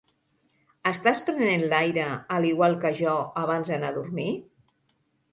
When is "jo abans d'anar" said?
3.01-3.93